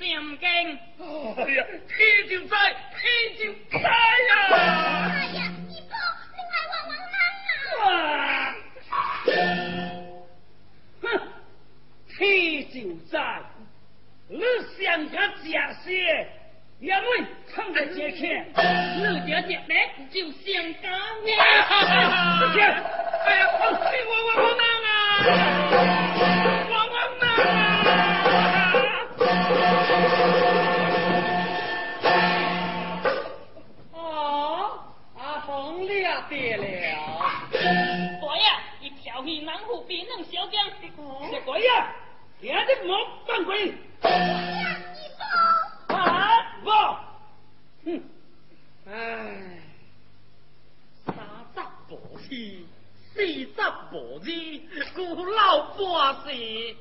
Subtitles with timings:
[0.00, 0.46] 算你唔正唔惊，
[1.36, 2.56] 哎呀，天就在，
[2.96, 3.04] 天
[3.36, 4.32] 就在呀！
[4.48, 5.92] 哎呀，二哥，
[6.32, 8.56] 你快话我啊！
[11.02, 11.04] 哼，
[12.16, 12.18] 天
[12.72, 12.74] 就
[13.10, 13.14] 在，
[14.28, 14.40] 你
[14.78, 15.90] 想个假些，
[16.80, 17.04] 因为
[17.52, 18.48] 趁着这天，
[18.96, 19.74] 你这姐妹
[20.10, 20.42] 就想
[20.80, 21.28] 干我。
[21.28, 21.40] 哎
[23.36, 26.59] 呀，我我我我难啊！
[40.24, 40.88] 小江，是
[41.46, 41.68] 大爷，
[42.40, 43.74] 今日莫犯规。
[45.88, 46.70] 啊，不，
[47.84, 48.02] 哼，
[48.86, 48.90] 唉，
[51.06, 51.14] 三
[51.54, 52.28] 十步子，
[53.14, 53.46] 四十
[53.90, 54.30] 步子，
[54.94, 55.38] 古老
[55.74, 55.78] 百
[56.32, 56.76] 姓。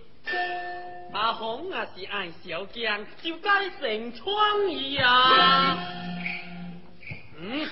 [1.13, 5.77] 阿红啊是爱小姜，就该成创意啊。
[7.37, 7.69] 嗯。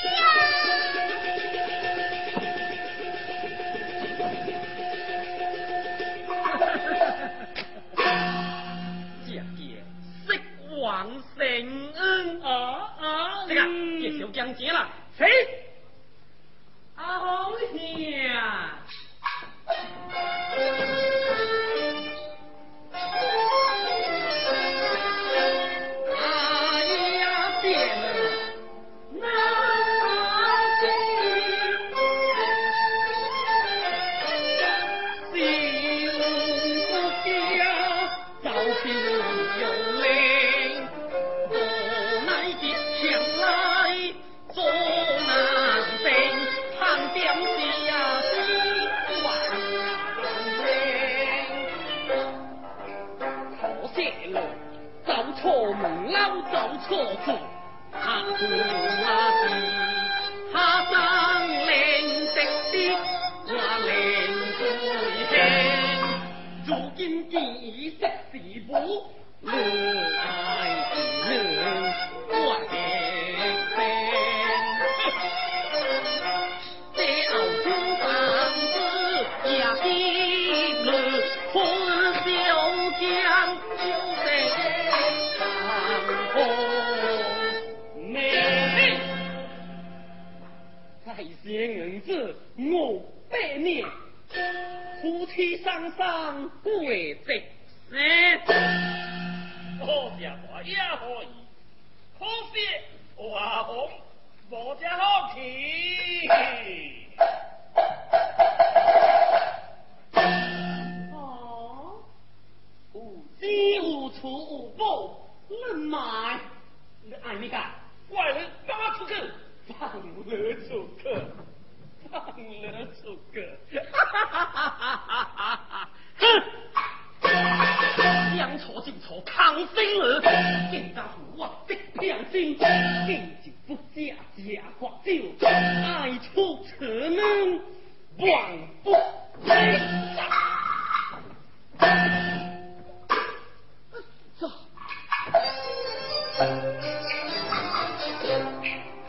[0.00, 0.87] 姐
[11.38, 12.50] 王圣恩啊
[13.00, 13.46] 啊！
[13.46, 13.64] 这个
[14.00, 15.26] 叶小江姐了，谁？
[16.96, 17.78] 阿红兄。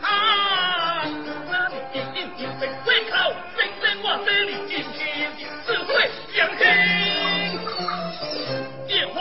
[0.00, 2.50] 啊这里阴影阴影
[2.86, 3.12] 没口
[4.02, 5.30] 我这里阴天
[5.66, 6.60] 只会享清
[9.12, 9.18] 福我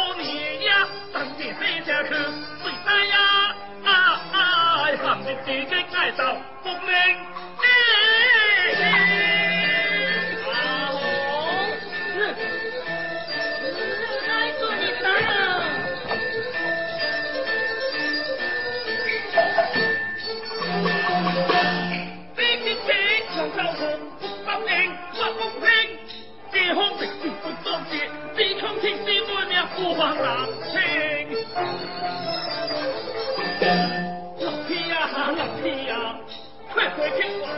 [0.66, 0.70] 呀
[1.14, 1.88] 真的回去
[2.62, 3.16] 睡觉呀
[3.84, 3.88] 啊
[4.32, 4.38] 啊啊
[5.04, 5.74] 含着金汤
[6.16, 6.20] 勺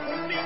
[0.07, 0.37] 无名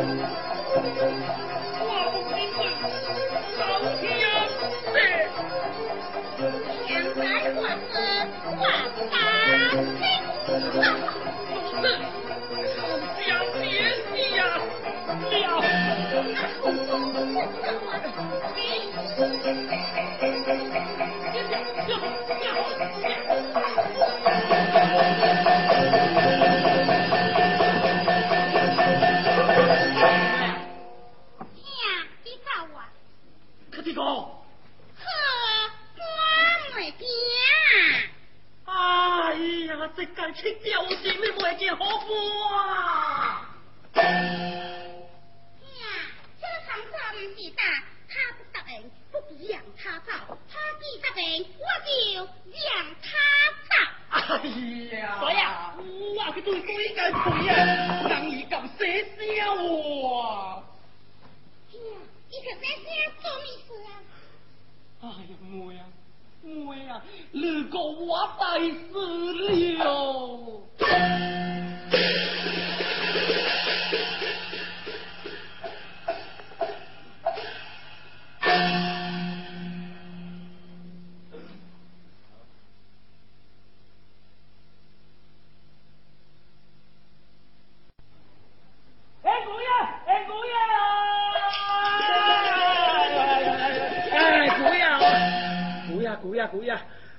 [0.00, 0.04] 我
[2.12, 2.38] 不信，
[3.58, 3.60] 老
[3.98, 4.22] 天爷！
[6.86, 7.20] 现在
[7.56, 7.90] 我是
[8.54, 8.62] 万
[8.94, 10.00] 能先
[10.70, 10.86] 生，
[11.48, 11.82] 奴才，
[12.70, 13.26] 奴才，
[13.58, 13.66] 别
[13.98, 14.40] 死呀，
[67.32, 68.58] 如果我อ
[68.90, 71.67] 死了。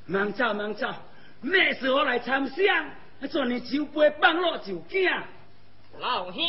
[0.09, 0.91] 忙走忙走，
[1.39, 2.89] 咩事我来参香？
[3.29, 5.07] 做你酒杯放落就惊。
[5.99, 6.41] 老兄，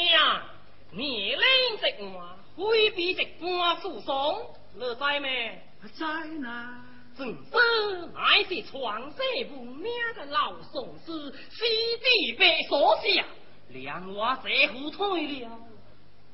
[0.92, 1.42] 你领
[1.78, 5.62] 直话，挥笔直官诉讼，你知咩？
[5.94, 6.04] 知
[6.38, 6.82] 呐。
[7.18, 9.18] 正是乃是传世
[9.52, 11.12] 无名的老宋师，
[11.50, 11.64] 西
[12.00, 13.22] 地被所下，
[13.68, 15.50] 两我这副退了，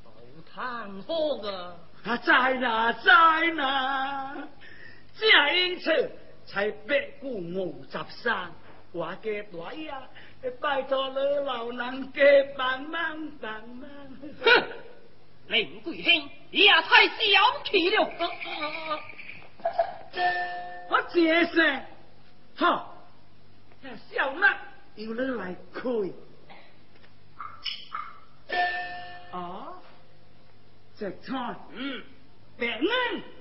[0.05, 1.75] 都叹好个。
[2.05, 3.11] 啊，在呐，在
[3.51, 4.47] 呐，
[5.19, 6.09] 这因此。
[6.47, 8.49] 才八股五十三，
[8.93, 10.01] 我嘅大呀，
[10.61, 12.21] 拜托你老人家
[12.57, 13.89] 帮忙帮忙。
[14.43, 14.63] 哼，
[15.47, 18.09] 林贵卿也太小气了。
[20.89, 21.81] 我解释，
[22.55, 22.93] 哈，
[24.09, 24.57] 小麦
[24.95, 25.81] 由你来开。
[29.37, 29.73] 啊，
[30.97, 32.01] 这菜，嗯，
[32.57, 32.87] 别人。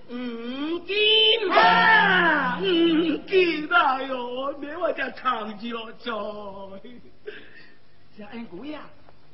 [0.08, 6.81] 五金啊，五金啊哟，你我这唐叫做。
[8.16, 8.83] 这恩贵呀，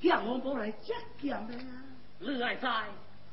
[0.00, 1.64] 叫我过来接见的呀。
[2.18, 2.68] 你爱在，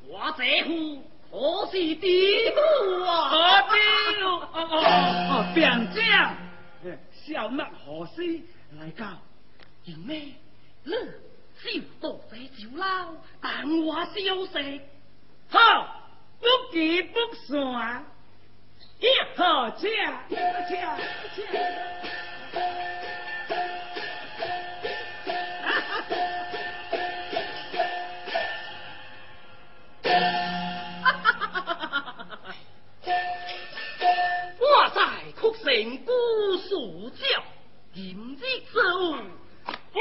[0.06, 3.30] 我这户可是地主啊。
[3.30, 3.38] 何
[3.72, 4.58] 必哦哦
[5.30, 6.36] 哦，便这样。
[7.12, 8.40] 小麦何事
[8.78, 9.06] 来到？
[9.84, 10.34] 因为
[10.84, 14.80] 你少多些酒捞，但我消息。
[15.48, 15.96] 好。
[16.40, 18.04] 不给不算，
[18.98, 19.88] 一好吃，
[20.28, 20.34] 吃
[20.66, 20.76] 吃。
[34.58, 35.00] 我在
[35.32, 36.10] 曲城古
[36.68, 37.22] 树教，
[37.92, 39.16] 今日之物
[39.92, 40.00] 归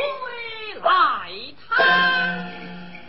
[0.82, 1.32] 来
[1.68, 2.79] 探。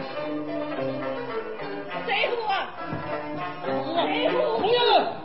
[0.00, 0.10] 哼，
[2.06, 2.54] 师傅啊，
[3.64, 3.66] 师
[4.30, 5.17] 傅，不要了。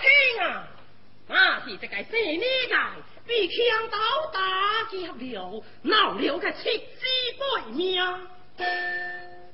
[0.00, 0.68] 听啊，
[1.28, 2.74] 那是这个细呢个
[3.26, 3.98] 被强盗
[4.32, 4.38] 打
[4.90, 7.06] 劫了，闹了个七死
[7.38, 8.02] 八命。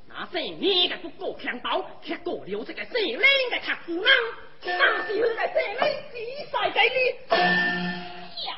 [0.08, 4.08] 那细呢个不过强盗吃过了这个细呢个豆腐脑，
[4.62, 6.14] 那是这个细呢只
[6.50, 6.78] 晒鸡
[7.28, 7.36] 的。
[7.36, 8.48] 呀，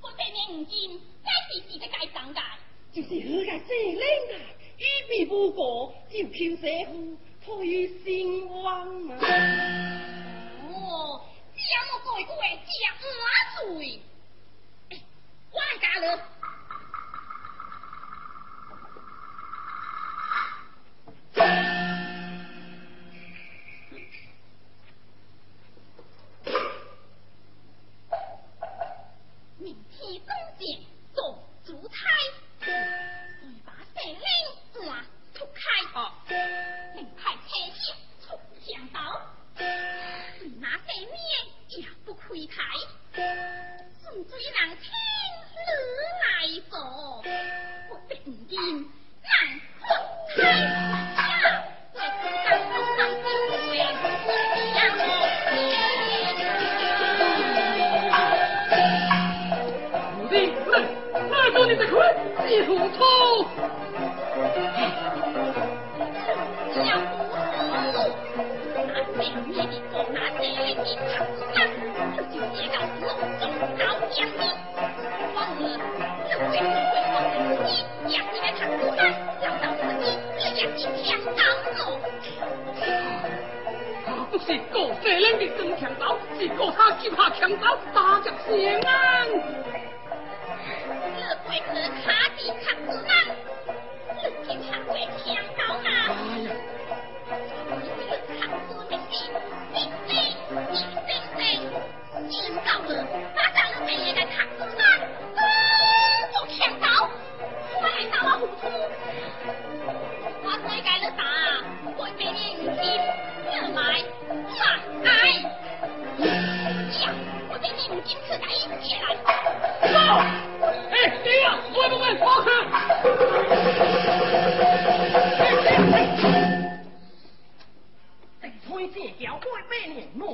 [0.00, 0.74] 我这年唔见，
[1.22, 2.40] 真是自家想的，
[2.92, 4.32] 就是这个细呢个，
[4.78, 9.16] 一笔不过，就凭这副推心望啊。
[10.86, 12.60] 这么贵，贵，
[13.00, 14.00] 这么昂贵。
[14.90, 14.92] 哎，
[15.50, 16.04] 王家人，
[29.58, 30.64] 明天中间
[31.12, 31.18] 做
[31.64, 31.96] 主胎，
[32.60, 32.66] 再
[33.64, 34.20] 把山林
[34.72, 35.56] 瓜脱开。
[41.68, 42.62] 也不亏台，
[43.14, 44.84] 顺最难听
[46.22, 46.24] 来
[46.70, 46.74] 做，
[47.90, 48.56] 我必不
[49.22, 49.28] 难
[49.80, 49.84] 破
[50.36, 50.38] 开。
[50.42, 50.46] 呀，
[60.28, 60.76] 正。
[61.58, 61.82] 你的，
[71.12, 71.60] 唱歌啦
[72.16, 73.06] 就是街道隆
[73.38, 73.44] 中
[73.76, 74.40] 少将王
[74.74, 75.76] 我会不会放你
[76.28, 77.68] 让你要你
[78.08, 78.40] 抢他
[84.30, 85.10] 不是个的。
[85.10, 85.38] 人
[85.76, 88.20] 强盗是个他怕强盗打
[91.18, 92.74] 我会他的唱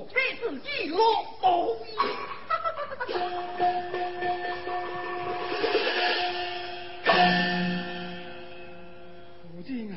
[0.06, 0.98] 非自己乐
[1.42, 1.94] 谋也。
[9.42, 9.94] 夫君啊，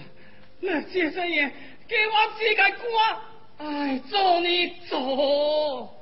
[0.59, 1.51] 那先生爷
[1.87, 3.17] 给我几个官，
[3.57, 5.94] 哎，做你做。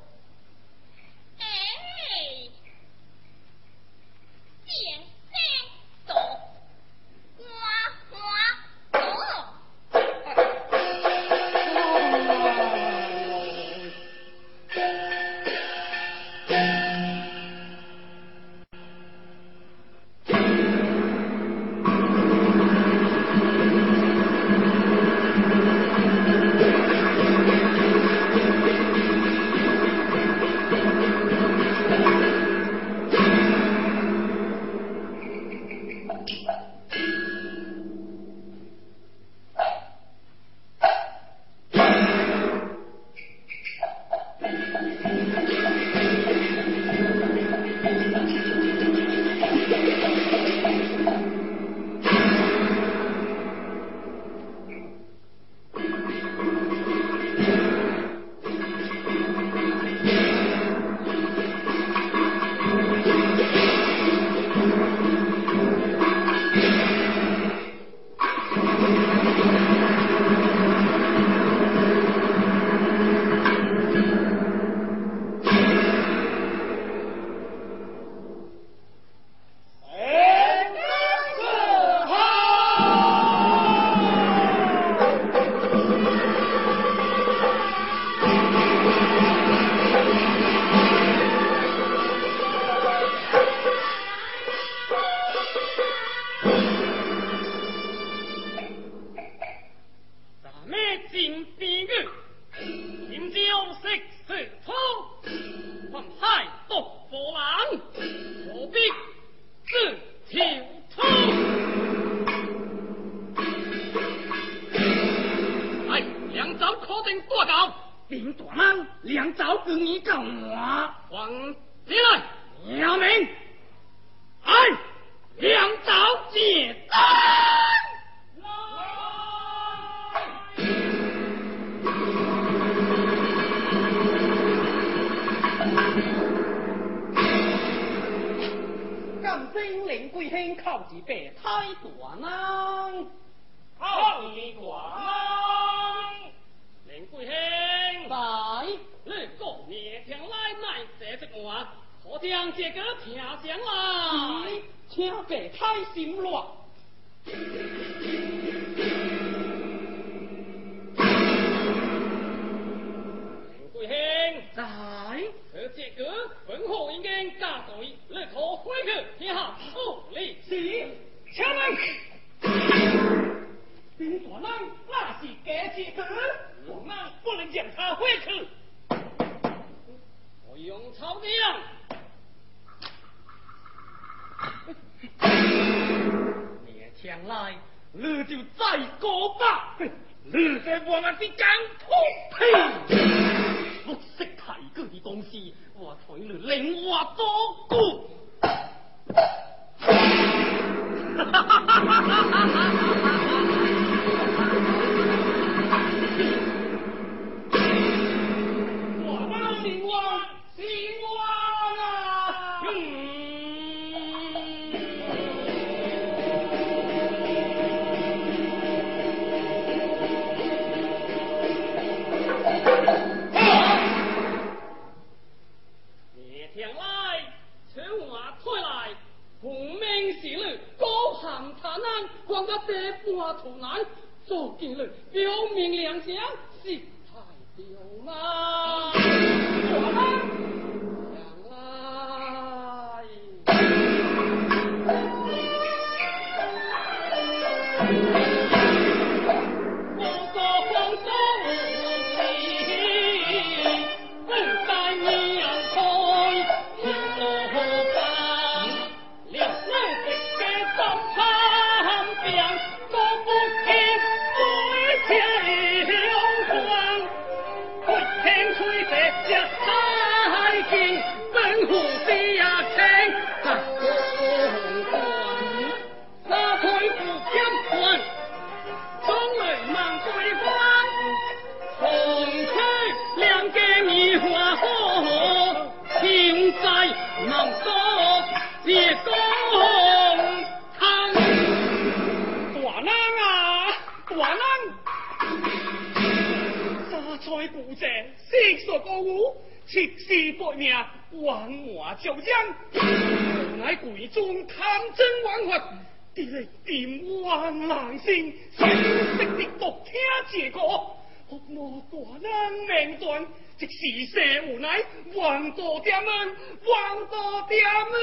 [308.03, 309.25] 心，先识的
[309.57, 309.93] 独听
[310.29, 313.25] 这个，何莫大人命断，
[313.57, 314.83] 即是社无奈，
[315.15, 316.35] 王多点门，
[316.65, 317.93] 王多点门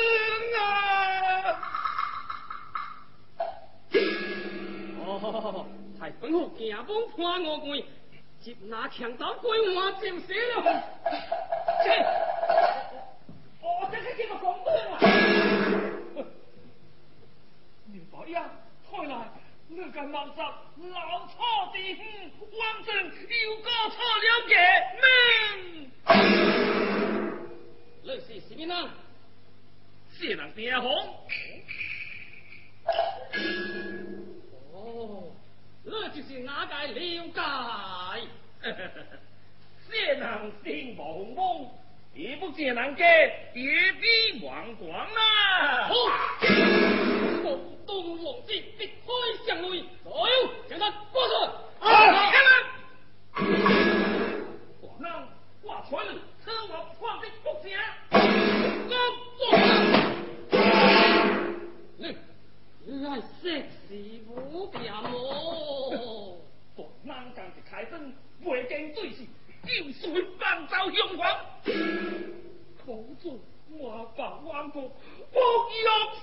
[0.59, 0.62] 啊！
[5.05, 5.66] 哦，
[6.01, 7.78] 太吩咐行帮判我官。
[8.40, 10.64] 接拿强刀归我就死了。
[11.84, 11.86] 切！
[13.61, 14.96] 我这是怎么讲的啊？
[17.92, 18.51] 刘伯呀，
[18.88, 19.14] 快来！
[19.72, 20.42] 你个老贼，
[20.90, 21.36] 老错
[21.72, 22.02] 的很，
[22.58, 24.52] 王正又搞错了个
[25.00, 25.02] 门。
[28.02, 28.74] 你是什么人？
[30.18, 30.90] 谢人边红。
[34.72, 35.30] 哦。
[35.84, 36.92] 那就是哪个了
[37.32, 37.40] 解？
[39.88, 41.68] 谢人心茫茫，
[42.12, 43.04] 你不见难解，
[43.54, 45.22] 别逼王广啦、
[45.61, 45.88] 啊！
[45.88, 45.94] 好，
[47.86, 48.92] 东王子必开
[49.46, 50.11] 城内，来，
[50.68, 51.34] 将他挂出。
[51.78, 51.88] 好，
[52.30, 52.52] 开门。
[54.80, 55.28] 广浪
[55.62, 56.04] 挂船，
[56.44, 57.68] 车王放兵不下。
[58.11, 58.92] 刚
[59.38, 59.40] 坐
[60.50, 60.52] 上，
[61.96, 62.02] 你
[62.86, 63.48] 你爱色
[63.86, 63.94] 死
[64.26, 66.36] 无边哦！
[66.74, 69.18] 广浪刚一开灯，未见对时，
[69.64, 71.24] 就随放走凶狂。
[71.64, 73.38] 保重
[73.78, 74.90] 我阿爸弯不用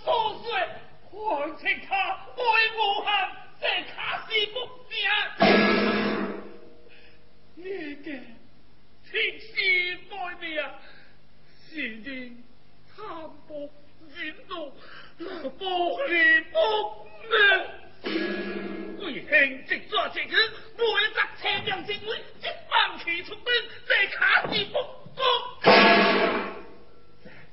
[0.03, 0.51] 琐碎
[1.09, 2.41] 还请他爱
[2.77, 3.09] 我下
[3.59, 4.55] 这卡是不
[4.89, 5.11] 是啊
[7.55, 8.05] 你嘅
[9.09, 10.61] 天时爱你啊
[11.69, 12.37] 是你
[12.95, 13.05] 贪
[13.47, 13.69] 薄
[14.15, 14.71] 运动
[15.57, 15.65] 不
[16.07, 16.57] 离不
[17.29, 20.35] 命为兄直抓这个，
[20.77, 20.93] 每会
[21.41, 23.45] 车辆进门，一万弃出兵，
[23.87, 24.73] 这卡是不
[25.15, 25.21] 公。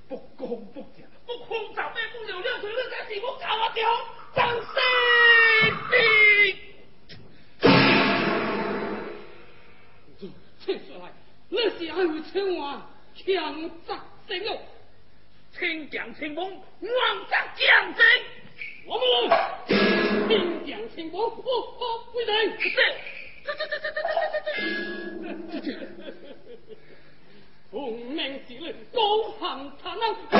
[0.08, 3.88] 不公不义，不公早被不了了，谁在地府搞我掉？
[4.34, 4.64] 张生
[5.90, 5.94] 的，
[10.66, 11.04] 说来，
[11.48, 13.24] 那是要为亲王强
[13.86, 14.60] 杀神勇，
[15.56, 16.60] 亲将亲王，王
[17.30, 18.04] 杀将军。
[18.86, 19.04] 我们
[19.66, 21.42] 清将清风，不不
[22.12, 22.32] 归来。
[23.44, 25.68] 这这这这这这这这这这
[27.70, 29.00] 奉命之令，高
[29.40, 29.42] 行
[29.82, 30.32] 残能，铁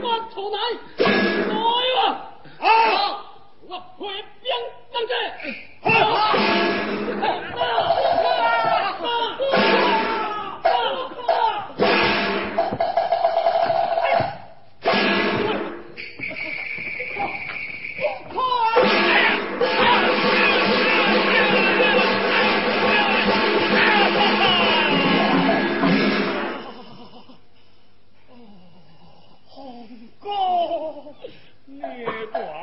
[0.00, 0.02] 骨
[0.32, 0.56] 出来，
[0.98, 1.54] 来
[2.00, 2.02] 啊！
[2.58, 2.64] 好，
[3.68, 4.00] 我会
[4.40, 4.46] 兵
[4.92, 5.12] 当者。
[5.82, 5.90] 好。
[30.22, 31.14] 不
[31.66, 31.82] 你
[32.30, 32.61] 管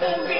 [0.00, 0.37] Happy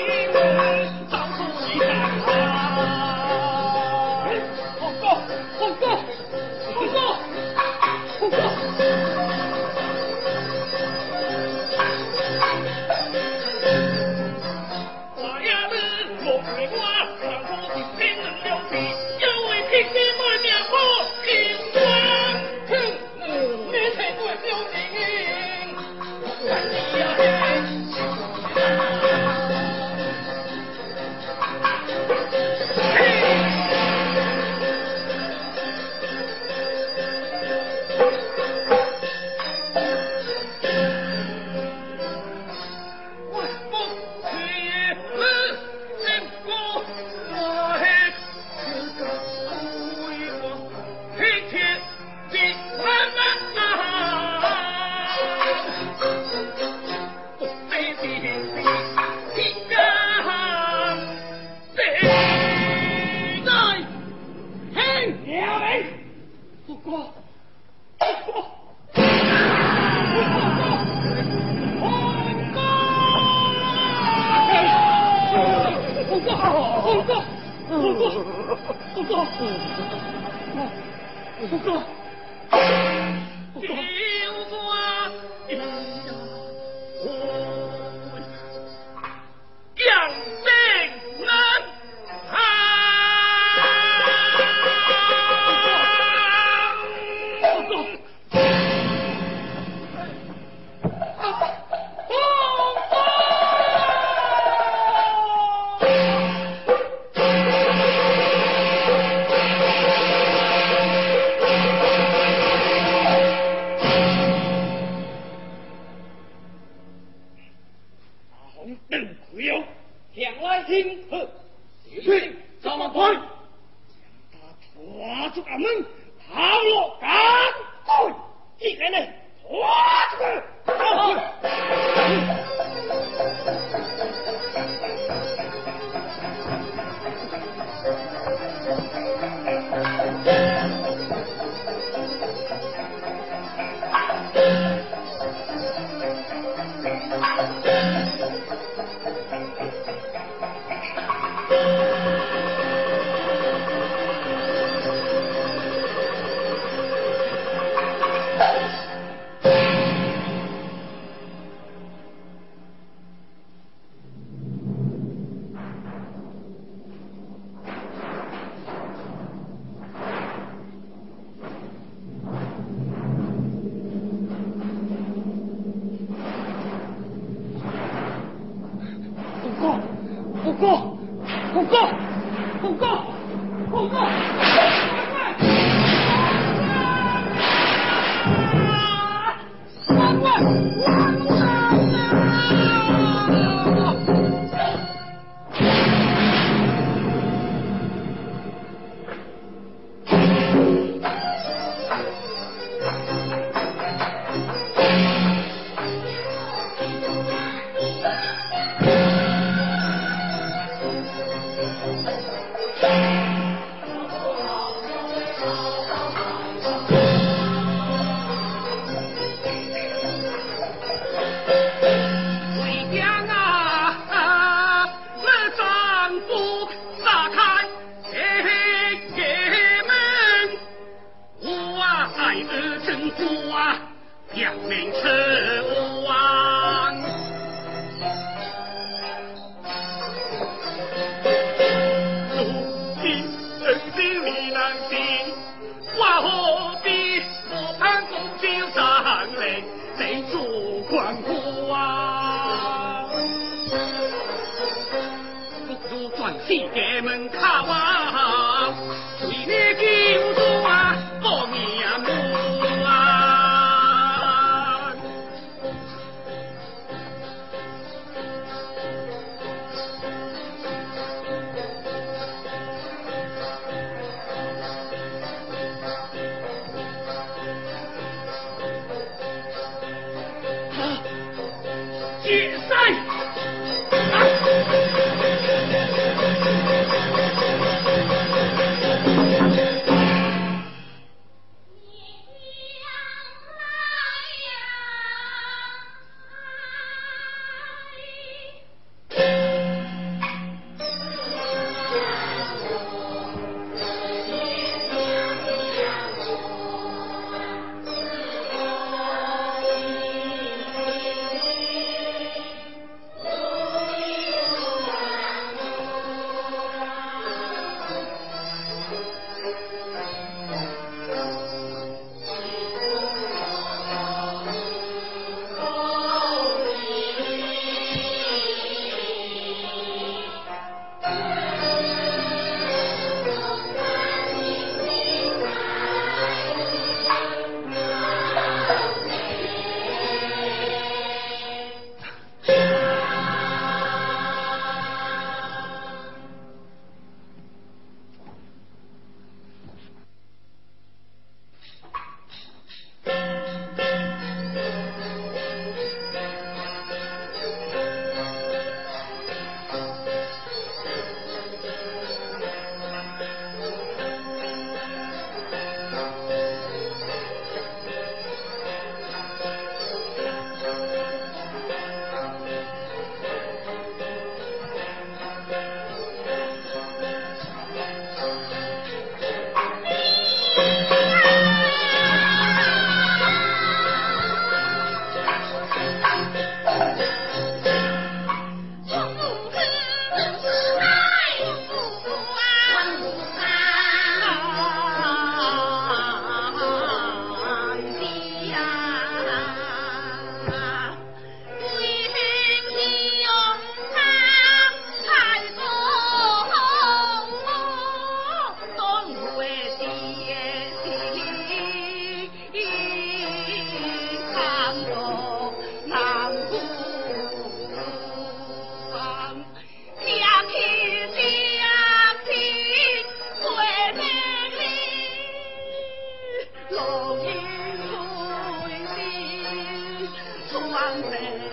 [430.79, 431.48] mountain.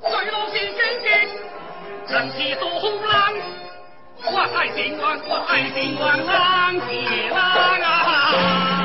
[0.00, 1.06] 水闹是京剧，
[2.08, 3.10] 人是多寒冷，
[4.24, 6.34] 我爱平安，我爱平安，浪
[6.90, 7.38] 爷浪
[7.80, 8.77] 啊。